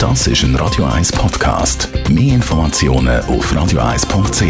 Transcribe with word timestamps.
Das 0.00 0.26
ist 0.26 0.42
ein 0.44 0.56
Radio 0.56 0.86
1 0.86 1.12
Podcast. 1.12 1.90
Mehr 2.08 2.36
Informationen 2.36 3.20
auf 3.24 3.52
radio1.ch. 3.52 4.42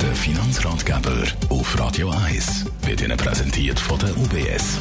Der 0.00 0.14
Finanzratgeber 0.14 1.24
auf 1.48 1.76
Radio 1.76 2.10
1 2.10 2.66
wird 2.82 3.00
Ihnen 3.00 3.16
präsentiert 3.16 3.80
von 3.80 3.98
der 3.98 4.16
UBS. 4.16 4.78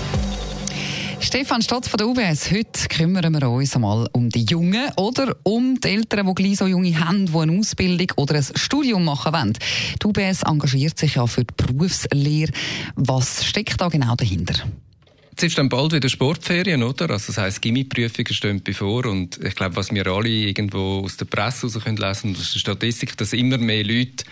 Stefan 1.20 1.64
Stotz 1.64 1.88
von 1.88 1.98
der 1.98 2.08
UBS. 2.08 2.52
Heute 2.52 2.88
kümmern 2.88 3.34
wir 3.34 3.50
uns 3.50 3.76
einmal 3.76 4.08
um 4.14 4.30
die 4.30 4.46
Jungen 4.46 4.92
oder 4.96 5.36
um 5.42 5.82
die 5.82 5.88
Eltern, 5.88 6.28
die 6.28 6.36
gleich 6.36 6.58
so 6.58 6.68
junge 6.68 7.00
haben, 7.00 7.26
die 7.26 7.36
eine 7.36 7.58
Ausbildung 7.58 8.12
oder 8.18 8.36
ein 8.36 8.46
Studium 8.54 9.05
machen 9.05 9.34
wollen. 9.34 9.58
Die 10.04 10.05
UBS 10.05 10.44
engagiert 10.44 11.00
sich 11.00 11.16
ja 11.16 11.26
für 11.26 11.44
die 11.44 11.54
Berufslehre. 11.58 12.52
Was 12.94 13.44
steckt 13.44 13.82
da 13.82 13.88
genau 13.88 14.16
dahinter? 14.16 14.54
Jetzt 15.42 15.54
ist 15.54 15.58
dann 15.58 15.70
bald 15.70 15.92
wieder 15.92 16.08
Sportferien, 16.08 16.84
oder? 16.84 17.10
Also 17.10 17.34
das 17.34 17.39
heisst, 17.39 17.64
Gimmi-Prüfungen 17.64 18.32
stehen 18.32 18.61
bevor 18.64 19.07
und 19.07 19.43
ich 19.43 19.56
glaube, 19.56 19.75
was 19.75 19.92
wir 19.92 20.06
alle 20.06 20.29
irgendwo 20.29 21.00
aus 21.00 21.18
der 21.18 21.25
Presse 21.25 21.68
heraus 21.68 21.84
können 21.84 21.98
lesen 21.98 22.29
und 22.29 22.38
aus 22.38 22.54
der 22.54 22.60
Statistik, 22.60 23.18
dass 23.18 23.34
immer 23.34 23.57
mehr 23.57 23.84
Leute 23.84 24.24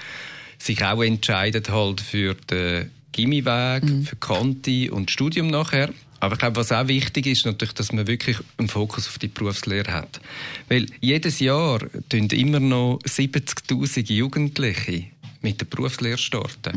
sich 0.59 0.85
auch 0.85 1.02
entscheiden 1.02 1.63
halt 1.67 2.02
für 2.02 2.35
den 2.35 2.91
Gimmi-Weg, 3.11 3.85
mhm. 3.85 4.03
für 4.03 4.17
Kante 4.17 4.91
und 4.91 5.09
Studium 5.09 5.47
nachher. 5.47 5.89
Aber 6.19 6.33
ich 6.33 6.39
glaube, 6.39 6.57
was 6.57 6.71
auch 6.71 6.88
wichtig 6.88 7.25
ist, 7.25 7.44
natürlich, 7.44 7.73
dass 7.73 7.91
man 7.91 8.05
wirklich 8.05 8.38
einen 8.57 8.67
Fokus 8.67 9.07
auf 9.07 9.17
die 9.17 9.30
Berufslehre 9.30 9.91
hat. 9.91 10.21
Weil 10.67 10.85
jedes 11.02 11.39
Jahr 11.39 11.80
tun 12.09 12.27
immer 12.27 12.59
noch 12.59 12.99
70.000 13.03 14.13
Jugendliche 14.13 15.05
mit 15.41 15.61
der 15.61 15.66
Berufslehre 15.66 16.17
starten. 16.17 16.73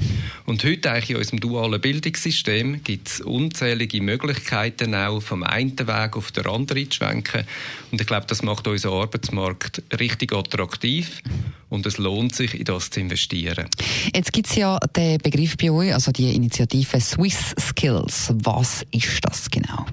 Und 0.46 0.62
heute 0.64 0.90
eigentlich 0.90 1.10
in 1.10 1.16
unserem 1.16 1.40
dualen 1.40 1.80
Bildungssystem 1.80 2.82
gibt 2.84 3.08
es 3.08 3.20
unzählige 3.20 4.00
Möglichkeiten 4.00 4.94
auch 4.94 5.20
vom 5.20 5.42
einen 5.42 5.78
Weg 5.78 6.16
auf 6.16 6.30
den 6.30 6.46
anderen 6.46 6.90
zu 6.90 6.98
schwenken. 6.98 7.44
Und 7.90 8.00
ich 8.00 8.06
glaube, 8.06 8.26
das 8.26 8.42
macht 8.42 8.68
unseren 8.68 9.00
Arbeitsmarkt 9.00 9.82
richtig 9.98 10.32
attraktiv 10.32 11.22
und 11.68 11.86
es 11.86 11.98
lohnt 11.98 12.34
sich, 12.34 12.54
in 12.54 12.64
das 12.64 12.90
zu 12.90 13.00
investieren. 13.00 13.66
Jetzt 14.14 14.32
gibt 14.32 14.48
es 14.48 14.56
ja 14.56 14.78
den 14.94 15.18
Begriff 15.18 15.56
bei 15.56 15.70
euch, 15.70 15.92
also 15.92 16.12
die 16.12 16.34
Initiative 16.34 17.00
Swiss 17.00 17.54
Skills. 17.58 18.32
Was 18.34 18.84
ist 18.92 19.20
das 19.22 19.50
genau? 19.50 19.86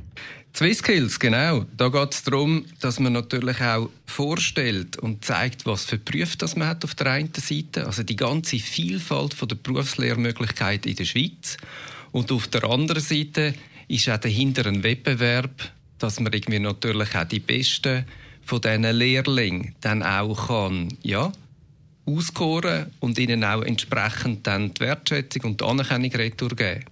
Skills, 0.73 1.19
genau. 1.19 1.65
Da 1.77 1.87
geht 1.87 2.13
es 2.13 2.23
darum, 2.23 2.65
dass 2.81 2.99
man 2.99 3.13
natürlich 3.13 3.61
auch 3.61 3.89
vorstellt 4.05 4.97
und 4.97 5.23
zeigt, 5.23 5.65
was 5.65 5.85
für 5.85 5.97
Berufe 5.97 6.37
man 6.57 6.67
hat 6.67 6.83
auf 6.83 6.95
der 6.95 7.07
einen 7.07 7.31
Seite, 7.33 7.85
also 7.85 8.03
die 8.03 8.17
ganze 8.17 8.59
Vielfalt 8.59 9.33
von 9.33 9.47
der 9.47 9.55
Berufslehrmöglichkeiten 9.55 10.91
in 10.91 10.97
der 10.97 11.05
Schweiz. 11.05 11.55
Und 12.11 12.31
auf 12.33 12.49
der 12.49 12.65
anderen 12.65 13.01
Seite 13.01 13.53
ist 13.87 14.09
auch 14.09 14.17
dahinter 14.17 14.65
ein 14.65 14.83
Wettbewerb, 14.83 15.71
dass 15.97 16.19
man 16.19 16.33
irgendwie 16.33 16.59
natürlich 16.59 17.15
auch 17.15 17.23
die 17.23 17.39
Besten 17.39 18.03
von 18.43 18.59
diesen 18.59 18.83
Lehrlingen 18.83 19.75
dann 19.79 20.03
auch 20.03 20.47
kann, 20.47 20.89
ja, 21.03 21.31
auskoren 22.05 22.87
und 22.99 23.17
ihnen 23.17 23.45
auch 23.45 23.61
entsprechend 23.61 24.45
dann 24.45 24.73
die 24.73 24.81
Wertschätzung 24.81 25.43
und 25.43 25.61
die 25.61 25.65
Anerkennung 25.65 26.11
retour 26.11 26.49
geben. 26.49 26.83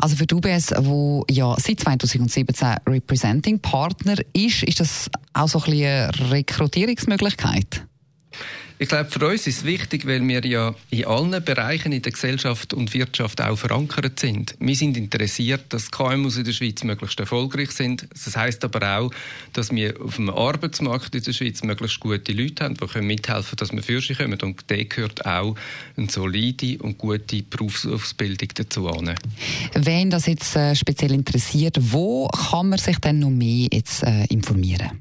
Also 0.00 0.16
für 0.16 0.26
die 0.26 0.34
UBS, 0.34 0.72
wo 0.78 1.24
ja 1.28 1.56
seit 1.58 1.80
2017 1.80 2.76
Representing 2.86 3.58
Partner 3.58 4.14
ist, 4.32 4.62
ist 4.62 4.80
das 4.80 5.10
auch 5.34 5.48
so 5.48 5.58
ein 5.58 5.64
bisschen 5.70 5.86
eine 5.86 6.30
Rekrutierungsmöglichkeit? 6.30 7.84
Ich 8.80 8.88
glaube, 8.88 9.10
für 9.10 9.26
uns 9.26 9.46
ist 9.48 9.58
es 9.58 9.64
wichtig, 9.64 10.06
weil 10.06 10.26
wir 10.26 10.44
ja 10.46 10.72
in 10.90 11.04
allen 11.06 11.44
Bereichen 11.44 11.90
in 11.90 12.00
der 12.00 12.12
Gesellschaft 12.12 12.72
und 12.72 12.94
Wirtschaft 12.94 13.40
auch 13.40 13.56
verankert 13.56 14.20
sind. 14.20 14.54
Wir 14.60 14.76
sind 14.76 14.96
interessiert, 14.96 15.64
dass 15.70 15.90
KMUs 15.90 16.36
in 16.36 16.44
der 16.44 16.52
Schweiz 16.52 16.84
möglichst 16.84 17.18
erfolgreich 17.18 17.72
sind. 17.72 18.06
Das 18.12 18.36
heißt 18.36 18.64
aber 18.64 18.98
auch, 18.98 19.10
dass 19.52 19.72
wir 19.72 20.00
auf 20.00 20.14
dem 20.14 20.30
Arbeitsmarkt 20.30 21.12
in 21.16 21.24
der 21.24 21.32
Schweiz 21.32 21.64
möglichst 21.64 21.98
gute 21.98 22.32
Leute 22.32 22.64
haben, 22.64 22.76
die 22.76 22.86
können 22.86 23.08
mithelfen 23.08 23.56
dass 23.56 23.72
wir 23.72 23.82
für 23.82 24.00
sie 24.00 24.14
kommen. 24.14 24.40
Und 24.40 24.62
da 24.68 24.76
gehört 24.76 25.26
auch 25.26 25.56
eine 25.96 26.08
solide 26.08 26.78
und 26.78 26.98
gute 26.98 27.42
Berufsausbildung 27.42 28.48
dazu 28.54 28.88
an. 28.88 29.16
Wenn 29.74 30.10
das 30.10 30.26
jetzt 30.26 30.54
äh, 30.54 30.76
speziell 30.76 31.12
interessiert, 31.12 31.76
wo 31.80 32.28
kann 32.28 32.68
man 32.68 32.78
sich 32.78 32.98
denn 32.98 33.18
noch 33.18 33.30
mehr 33.30 33.66
jetzt, 33.72 34.04
äh, 34.04 34.24
informieren? 34.26 35.00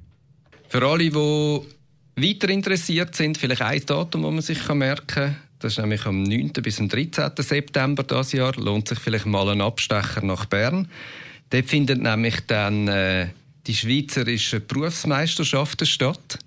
Für 0.70 0.86
alle, 0.86 1.10
die 1.10 1.77
weiter 2.18 2.50
interessiert 2.50 3.16
sind, 3.16 3.38
vielleicht 3.38 3.62
ein 3.62 3.86
Datum, 3.86 4.24
das 4.24 4.32
man 4.32 4.42
sich 4.42 4.68
merken 4.70 5.08
kann. 5.08 5.36
Das 5.60 5.74
ist 5.74 5.80
nämlich 5.80 6.06
am 6.06 6.24
9. 6.24 6.52
bis 6.62 6.80
am 6.80 6.88
13. 6.88 7.32
September 7.38 8.04
dieses 8.04 8.34
Jahr. 8.34 8.54
Lohnt 8.58 8.88
sich 8.88 9.00
vielleicht 9.00 9.26
mal 9.26 9.50
ein 9.50 9.62
Abstecher 9.62 10.24
nach 10.24 10.46
Bern. 10.46 10.88
Dort 11.50 11.66
findet 11.66 12.02
nämlich 12.02 12.42
dann 12.46 12.88
äh, 12.88 13.28
die 13.66 13.74
Schweizerische 13.74 14.60
Berufsmeisterschaften 14.60 15.88
statt, 15.88 16.38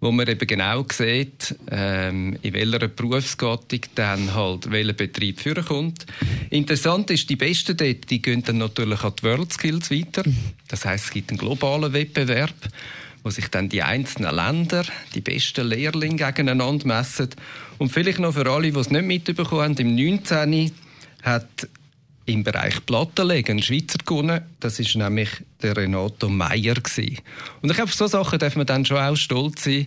wo 0.00 0.12
man 0.12 0.28
eben 0.28 0.46
genau 0.46 0.84
sieht, 0.92 1.54
ähm, 1.70 2.36
in 2.42 2.52
welcher 2.52 2.88
Berufsgattung 2.88 3.80
dann 3.94 4.34
halt 4.34 4.70
welcher 4.70 4.92
Betrieb 4.94 5.40
vorkommt. 5.40 6.04
Interessant 6.50 7.10
ist, 7.10 7.30
die 7.30 7.36
Besten 7.36 7.76
dort, 7.76 8.10
die 8.10 8.20
gehen 8.20 8.42
dann 8.42 8.58
natürlich 8.58 9.02
an 9.02 9.14
die 9.18 9.22
World 9.22 9.52
Skills 9.52 9.90
weiter. 9.90 10.24
Das 10.68 10.84
heißt, 10.84 11.06
es 11.06 11.10
gibt 11.10 11.30
einen 11.30 11.38
globalen 11.38 11.92
Wettbewerb 11.92 12.54
wo 13.22 13.30
sich 13.30 13.48
dann 13.48 13.68
die 13.68 13.82
einzelnen 13.82 14.34
Länder, 14.34 14.84
die 15.14 15.20
besten 15.20 15.66
Lehrlinge 15.66 16.16
gegeneinander 16.16 16.86
messen. 16.86 17.30
Und 17.78 17.90
vielleicht 17.90 18.18
noch 18.18 18.34
für 18.34 18.50
alle, 18.50 18.72
die 18.72 18.78
es 18.78 18.90
nicht 18.90 19.04
mitbekommen 19.04 19.62
haben, 19.62 19.76
im 19.76 19.94
19. 19.94 20.72
hat 21.22 21.68
im 22.26 22.44
Bereich 22.44 22.84
Plattenlegen 22.86 23.58
ein 23.58 23.62
Schweizer 23.62 23.98
gewonnen. 24.04 24.42
Das 24.60 24.78
ist 24.78 24.94
nämlich 24.94 25.30
der 25.60 25.76
Renato 25.76 26.28
Meyer 26.28 26.76
Und 26.76 27.70
ich 27.70 27.76
glaube, 27.76 27.84
auf 27.84 27.94
solche 27.94 28.12
Sachen 28.12 28.38
darf 28.38 28.56
man 28.56 28.66
dann 28.66 28.84
schon 28.84 28.98
auch 28.98 29.16
stolz 29.16 29.64
sein, 29.64 29.86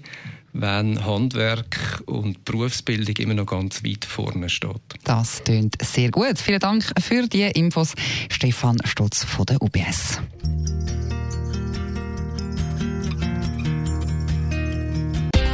wenn 0.54 1.06
Handwerk 1.06 2.02
und 2.06 2.46
Berufsbildung 2.46 3.16
immer 3.18 3.34
noch 3.34 3.46
ganz 3.46 3.84
weit 3.84 4.06
vorne 4.06 4.50
steht. 4.50 4.82
Das 5.04 5.44
klingt 5.44 5.76
sehr 5.82 6.12
gut. 6.12 6.40
Vielen 6.40 6.60
Dank 6.60 6.84
für 7.02 7.28
die 7.28 7.44
Infos, 7.44 7.94
Stefan 8.30 8.78
Stutz 8.86 9.26
von 9.26 9.46
der 9.46 9.62
UBS. 9.62 10.20